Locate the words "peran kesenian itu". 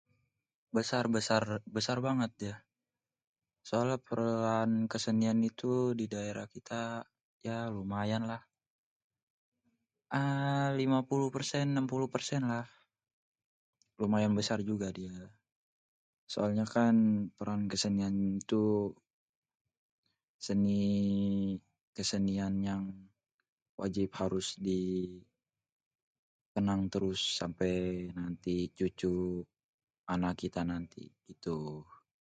4.01-5.93, 17.35-18.95